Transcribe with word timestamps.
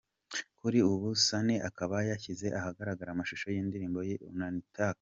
Kuri 0.59 0.77
ubu 0.91 1.09
Sunny 1.25 1.55
akaba 1.69 1.95
yashyize 2.09 2.47
ahagaragara 2.59 3.09
amashusho 3.11 3.47
y’indirimbo 3.49 3.99
ye 4.09 4.15
‘Unanitaka’. 4.33 4.89